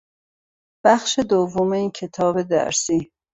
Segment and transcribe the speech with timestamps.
[0.85, 3.11] بخش دوم این کتاب درسی